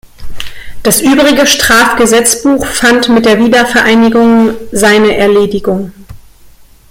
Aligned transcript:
Das 0.81 0.99
übrige 1.01 1.45
Strafgesetzbuch 1.45 2.65
fand 2.65 3.09
mit 3.09 3.27
der 3.27 3.37
Wiedervereinigung 3.37 4.55
seine 4.71 5.15
Erledigung. 5.15 5.93